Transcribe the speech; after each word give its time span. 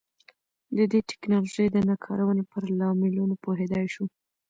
د 0.75 0.79
دې 0.91 0.99
ټکنالوژۍ 1.09 1.67
د 1.71 1.77
نه 1.89 1.95
کارونې 2.05 2.43
پر 2.51 2.63
لاملونو 2.79 3.35
پوهېدای 3.43 3.85
شو. 3.93 4.05